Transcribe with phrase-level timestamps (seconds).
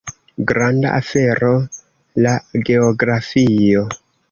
[0.51, 1.51] Granda afero
[2.27, 2.33] la
[2.71, 3.87] geografio!